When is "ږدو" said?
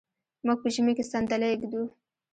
1.61-1.83